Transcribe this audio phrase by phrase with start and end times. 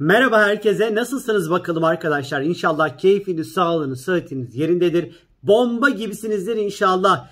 [0.00, 0.94] Merhaba herkese.
[0.94, 2.40] Nasılsınız bakalım arkadaşlar?
[2.40, 5.14] İnşallah keyfiniz, sağlığınız, sıhhatiniz yerindedir.
[5.42, 7.28] Bomba gibisinizdir inşallah.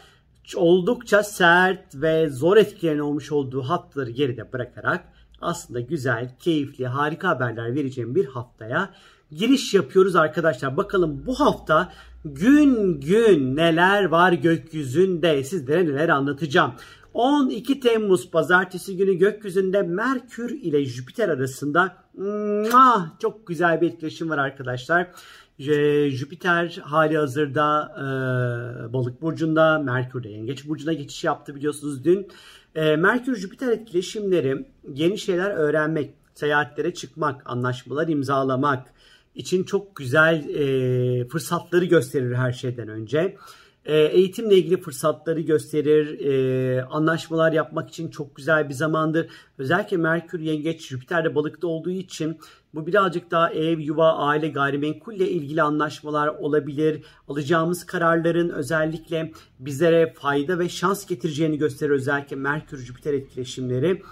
[0.57, 5.05] Oldukça sert ve zor etkilerin olmuş olduğu haftaları geride bırakarak
[5.41, 8.91] aslında güzel, keyifli, harika haberler vereceğim bir haftaya
[9.31, 10.77] giriş yapıyoruz arkadaşlar.
[10.77, 11.93] Bakalım bu hafta
[12.25, 16.73] gün gün neler var gökyüzünde sizlere neler anlatacağım.
[17.17, 21.97] 12 Temmuz pazartesi günü gökyüzünde Merkür ile Jüpiter arasında
[23.19, 25.11] çok güzel bir etkileşim var arkadaşlar.
[26.09, 32.29] Jüpiter hali hazırda e, balık burcunda, Merkür de yengeç burcuna geçiş yaptı biliyorsunuz dün.
[32.75, 38.87] E, Merkür-Jüpiter etkileşimleri yeni şeyler öğrenmek, seyahatlere çıkmak, anlaşmalar imzalamak
[39.35, 43.37] için çok güzel e, fırsatları gösterir her şeyden önce.
[43.87, 46.21] E, eğitimle ilgili fırsatları gösterir.
[46.21, 49.29] E, anlaşmalar yapmak için çok güzel bir zamandır.
[49.59, 52.39] Özellikle Merkür Yengeç Jüpiter'de balıkta olduğu için
[52.75, 57.03] bu birazcık daha ev, yuva, aile, gayrimenkulle ilgili anlaşmalar olabilir.
[57.29, 64.03] Alacağımız kararların özellikle bizlere fayda ve şans getireceğini gösterir özellikle Merkür Jüpiter etkileşimleri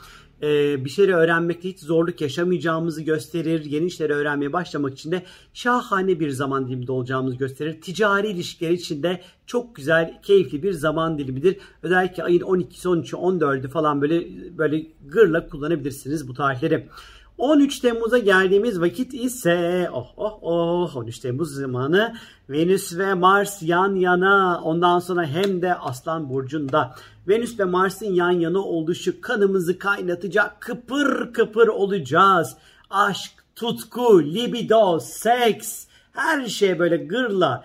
[0.43, 3.65] e, bir şeyleri öğrenmekte hiç zorluk yaşamayacağımızı gösterir.
[3.65, 5.23] Yeni işleri öğrenmeye başlamak için de
[5.55, 7.81] şahane bir zaman diliminde olacağımızı gösterir.
[7.81, 11.57] Ticari ilişkiler için de çok güzel, keyifli bir zaman dilimidir.
[11.83, 14.25] Özellikle ayın 12'si, 13'ü, 14'ü falan böyle
[14.59, 16.89] böyle gırla kullanabilirsiniz bu tarihleri.
[17.39, 22.15] 13 Temmuz'a geldiğimiz vakit ise oh oh oh 13 Temmuz zamanı
[22.51, 26.95] Venüs ve Mars yan yana ondan sonra hem de Aslan Burcu'nda
[27.29, 32.57] Venüs ve Mars'ın yan yana oluşu kanımızı kaynatacak kıpır kıpır olacağız.
[32.91, 37.65] Aşk, tutku, libido, seks her şey böyle gırla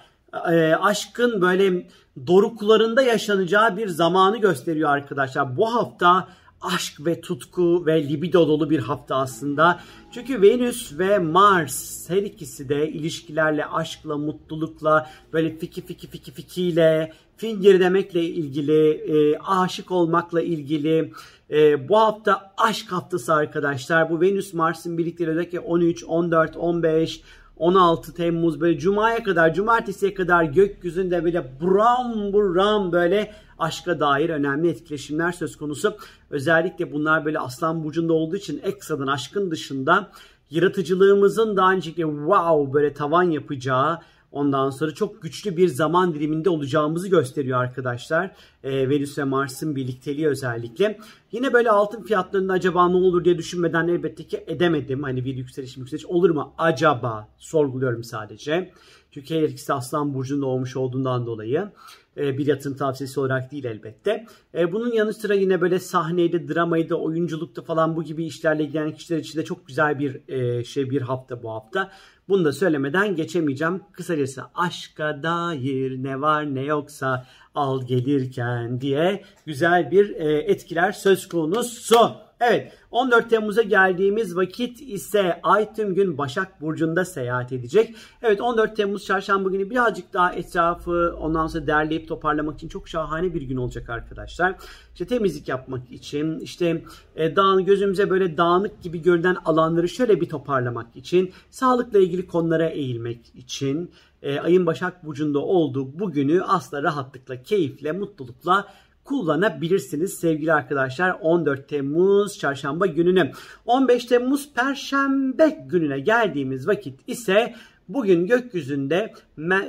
[0.52, 1.88] e, aşkın böyle
[2.28, 5.58] doruklarında yaşanacağı bir zamanı gösteriyor arkadaşlar.
[5.58, 6.28] Bu hafta
[6.62, 9.80] aşk ve tutku ve libido dolu bir hafta aslında.
[10.12, 17.14] Çünkü Venüs ve Mars her ikisi de ilişkilerle, aşkla, mutlulukla, böyle fiki fiki fiki fikiyle,
[17.38, 21.14] finger demekle ilgili, e, aşık olmakla ilgili.
[21.52, 24.10] E, bu hafta aşk haftası arkadaşlar.
[24.10, 27.22] Bu Venüs Mars'ın birlikleri özellikle 13, 14, 15,
[27.58, 34.70] 16 Temmuz böyle Cuma'ya kadar, Cumartesi'ye kadar gökyüzünde böyle buram buram böyle aşka dair önemli
[34.70, 35.98] etkileşimler söz konusu.
[36.30, 40.12] Özellikle bunlar böyle Aslan Burcu'nda olduğu için ekstradan aşkın dışında
[40.52, 44.00] yaratıcılığımızın daha önceki wow böyle tavan yapacağı
[44.32, 48.32] Ondan sonra çok güçlü bir zaman diliminde olacağımızı gösteriyor arkadaşlar.
[48.64, 51.00] E, Venüs ve Mars'ın birlikteliği özellikle.
[51.32, 55.04] Yine böyle altın fiyatlarında acaba ne olur diye düşünmeden elbette ki edemedim.
[55.04, 58.72] Hani bir yükseliş yükseliş olur mu acaba sorguluyorum sadece.
[59.12, 61.72] Çünkü her ikisi Aslan Burcu'nda olmuş olduğundan dolayı
[62.20, 64.26] e, bir yatırım tavsiyesi olarak değil elbette.
[64.56, 69.18] E, bunun yanı sıra yine böyle sahneydi, dramaydı, oyunculukta falan bu gibi işlerle ilgilenen kişiler
[69.18, 71.92] için de çok güzel bir e, şey bir hafta bu hafta.
[72.30, 73.82] Bunu da söylemeden geçemeyeceğim.
[73.92, 77.26] Kısacası aşka dair ne var ne yoksa
[77.56, 80.16] al gelirken diye güzel bir
[80.50, 82.29] etkiler söz konusu.
[82.40, 87.96] Evet 14 Temmuz'a geldiğimiz vakit ise Ay tüm gün Başak Burcu'nda seyahat edecek.
[88.22, 93.34] Evet 14 Temmuz çarşamba günü birazcık daha etrafı ondan sonra derleyip toparlamak için çok şahane
[93.34, 94.56] bir gün olacak arkadaşlar.
[94.94, 96.84] İşte temizlik yapmak için işte
[97.16, 102.68] e, dağın gözümüze böyle dağınık gibi görünen alanları şöyle bir toparlamak için sağlıkla ilgili konulara
[102.68, 108.68] eğilmek için e, ayın Başak Burcu'nda olduğu bu günü asla rahatlıkla, keyifle, mutlulukla
[109.10, 113.32] kullanabilirsiniz sevgili arkadaşlar 14 Temmuz çarşamba gününü.
[113.66, 117.56] 15 Temmuz perşembe gününe geldiğimiz vakit ise
[117.88, 119.14] bugün gökyüzünde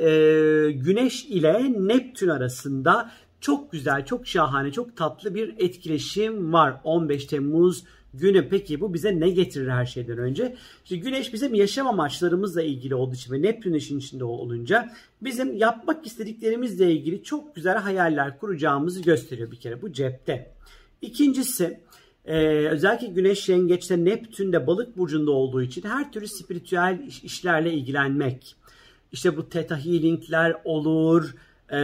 [0.01, 0.11] e,
[0.73, 7.85] Güneş ile Neptün arasında çok güzel, çok şahane, çok tatlı bir etkileşim var 15 Temmuz
[8.15, 8.49] günü.
[8.49, 10.57] Peki bu bize ne getirir her şeyden önce?
[10.85, 16.07] İşte güneş bizim yaşam amaçlarımızla ilgili olduğu için ve Neptün işin içinde olunca bizim yapmak
[16.07, 20.53] istediklerimizle ilgili çok güzel hayaller kuracağımızı gösteriyor bir kere bu cepte.
[21.03, 21.81] İkincisi
[22.25, 28.57] ee, özellikle Güneş Yengeç'te Neptün'de balık burcunda olduğu için her türlü spiritüel işlerle ilgilenmek.
[29.13, 31.35] İşte bu Theta Healing'ler olur,
[31.73, 31.79] e,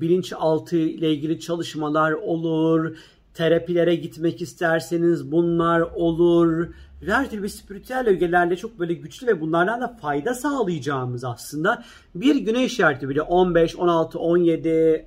[0.00, 2.96] bilinçaltı ile ilgili çalışmalar olur,
[3.34, 6.68] terapilere gitmek isterseniz bunlar olur.
[7.06, 11.84] Her türlü spiritüel ögelerle çok böyle güçlü ve bunlardan da fayda sağlayacağımız aslında
[12.14, 15.06] bir güneş işareti bile 15, 16, 17,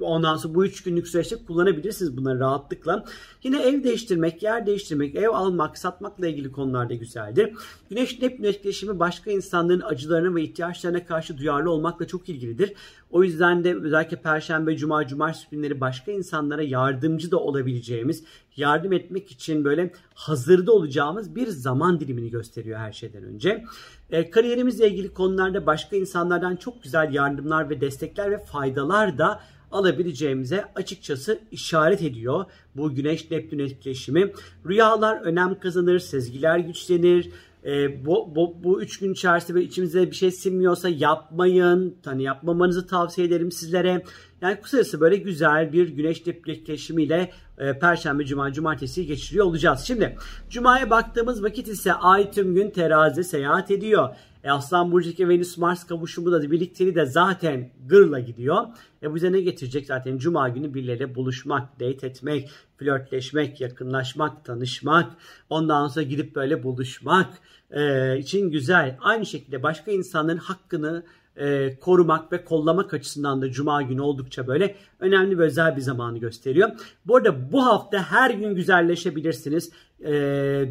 [0.00, 3.04] Ondan sonra bu üç günlük süreçte kullanabilirsiniz bunları rahatlıkla.
[3.42, 7.52] Yine ev değiştirmek, yer değiştirmek, ev almak, satmakla ilgili konularda güzeldir.
[7.90, 12.72] Güneş Neptün etkileşimi başka insanların acılarına ve ihtiyaçlarına karşı duyarlı olmakla çok ilgilidir.
[13.10, 18.24] O yüzden de özellikle Perşembe, Cuma, Cumartesi günleri başka insanlara yardımcı da olabileceğimiz,
[18.56, 23.64] yardım etmek için böyle hazırda olacağımız bir zaman dilimini gösteriyor her şeyden önce.
[24.10, 29.40] E, kariyerimizle ilgili konularda başka insanlardan çok güzel yardımlar ve destekler ve faydalar da
[29.74, 32.44] alabileceğimize açıkçası işaret ediyor
[32.76, 34.32] bu Güneş Neptün etkileşimi.
[34.68, 37.30] Rüyalar önem kazanır, sezgiler güçlenir.
[37.64, 41.96] E, bu, bu, bu üç gün içerisinde içimize bir şey sinmiyorsa yapmayın.
[42.04, 44.04] Hani yapmamanızı tavsiye ederim sizlere.
[44.40, 49.80] Yani kısacası böyle güzel bir güneş etkileşimiyle e, Perşembe, Cuma, Cumartesi geçiriyor olacağız.
[49.80, 50.16] Şimdi
[50.50, 54.08] Cuma'ya baktığımız vakit ise Ay tüm gün terazide seyahat ediyor.
[54.44, 58.66] E, Aslan Burcu'daki Venüs-Mars kavuşumu da birlikteliği de zaten gırla gidiyor.
[59.02, 65.10] E bize ne getirecek zaten Cuma günü birileriyle buluşmak, date etmek, flörtleşmek, yakınlaşmak, tanışmak,
[65.50, 67.28] ondan sonra gidip böyle buluşmak
[67.70, 68.98] e, için güzel.
[69.00, 71.04] Aynı şekilde başka insanların hakkını
[71.36, 76.18] e, korumak ve kollamak açısından da Cuma günü oldukça böyle önemli ve özel bir zamanı
[76.18, 76.70] gösteriyor.
[77.06, 79.72] Bu arada bu hafta her gün güzelleşebilirsiniz.
[80.04, 80.12] E,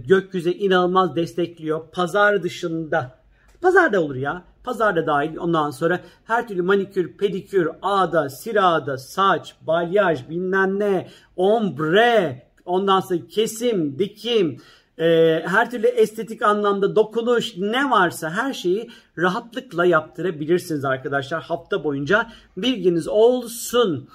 [0.07, 1.91] gökyüzü inanılmaz destekliyor.
[1.91, 3.22] Pazar dışında,
[3.63, 4.43] pazar da olur ya.
[4.63, 11.09] Pazar da dahil ondan sonra her türlü manikür, pedikür, ağda, sirada, saç, balyaj, bilmem ne,
[11.35, 14.57] ombre, ondan sonra kesim, dikim,
[14.99, 15.05] e,
[15.47, 23.07] her türlü estetik anlamda dokunuş ne varsa her şeyi rahatlıkla yaptırabilirsiniz arkadaşlar hafta boyunca bilginiz
[23.07, 24.09] olsun.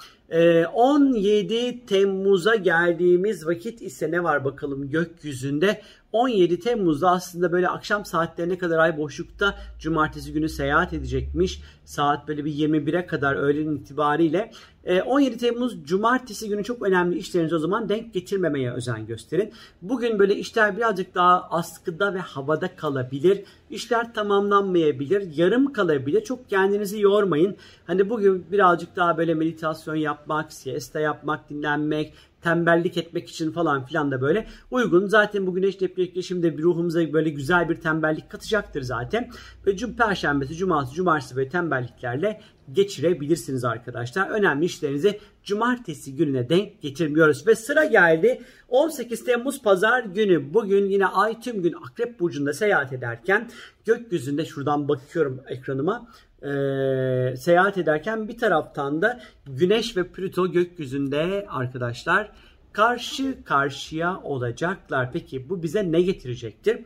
[0.73, 5.81] 17 ee, Temmuz'a geldiğimiz vakit ise ne var bakalım gökyüzünde?
[6.11, 11.61] 17 Temmuz'da aslında böyle akşam saatlerine kadar ay boşlukta cumartesi günü seyahat edecekmiş.
[11.85, 14.51] Saat böyle bir 21'e kadar öğlen itibariyle.
[14.89, 19.53] 17 Temmuz cumartesi günü çok önemli işlerinizi o zaman denk getirmemeye özen gösterin.
[19.81, 23.43] Bugün böyle işler birazcık daha askıda ve havada kalabilir.
[23.69, 26.23] İşler tamamlanmayabilir, yarım kalabilir.
[26.23, 27.55] Çok kendinizi yormayın.
[27.87, 34.11] Hani bugün birazcık daha böyle meditasyon yapmak, siesta yapmak, dinlenmek, tembellik etmek için falan filan
[34.11, 35.07] da böyle uygun.
[35.07, 39.29] Zaten bu güneş depresyonu de ruhumuza böyle güzel bir tembellik katacaktır zaten.
[39.67, 42.41] Ve cum perşembesi, cumartesi, cumartesi böyle tembelliklerle
[42.73, 44.29] geçirebilirsiniz arkadaşlar.
[44.29, 47.47] Önemli işlerinizi cumartesi gününe denk getirmiyoruz.
[47.47, 50.53] Ve sıra geldi 18 Temmuz pazar günü.
[50.53, 53.49] Bugün yine ay tüm gün Akrep Burcu'nda seyahat ederken
[53.85, 56.07] gökyüzünde şuradan bakıyorum ekranıma
[56.43, 62.31] e, seyahat ederken bir taraftan da Güneş ve Plüto gökyüzünde arkadaşlar
[62.71, 65.11] karşı karşıya olacaklar.
[65.13, 66.79] Peki bu bize ne getirecektir?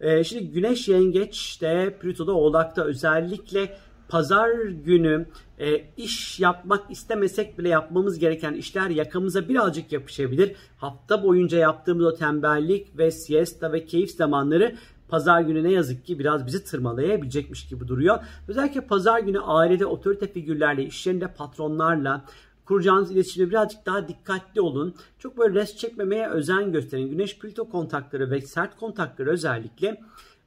[0.00, 3.76] E, şimdi Güneş Yengeç'te, Plüto'da Oğlak'ta özellikle
[4.08, 4.50] pazar
[4.84, 5.26] günü
[5.58, 10.56] e, iş yapmak istemesek bile yapmamız gereken işler yakamıza birazcık yapışabilir.
[10.76, 14.76] Hafta boyunca yaptığımız o tembellik ve siesta ve keyif zamanları
[15.08, 18.18] pazar günü ne yazık ki biraz bizi tırmalayabilecekmiş gibi duruyor.
[18.48, 22.24] Özellikle pazar günü ailede otorite figürlerle, iş patronlarla,
[22.64, 24.94] kuracağınız iletişimde birazcık daha dikkatli olun.
[25.18, 27.10] Çok böyle res çekmemeye özen gösterin.
[27.10, 30.00] Güneş Plüto kontakları ve sert kontakları özellikle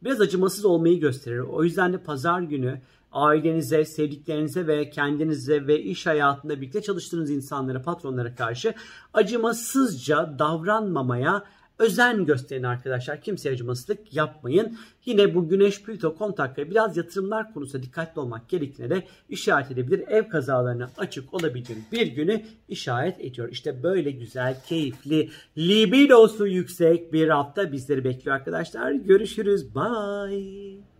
[0.04, 1.40] biraz acımasız olmayı gösterir.
[1.40, 2.82] O yüzden de pazar günü
[3.12, 8.74] ailenize, sevdiklerinize ve kendinize ve iş hayatında birlikte çalıştığınız insanlara, patronlara karşı
[9.14, 11.44] acımasızca davranmamaya
[11.82, 13.22] özen gösterin arkadaşlar.
[13.22, 14.78] Kimseye acımasızlık yapmayın.
[15.06, 20.04] Yine bu Güneş Plüto kontakları biraz yatırımlar konusunda dikkatli olmak gerektiğine de işaret edebilir.
[20.08, 23.50] Ev kazalarına açık olabileceğiniz bir günü işaret ediyor.
[23.50, 28.92] İşte böyle güzel, keyifli, libidosu yüksek bir hafta bizleri bekliyor arkadaşlar.
[28.92, 29.76] Görüşürüz.
[29.76, 30.91] Bye.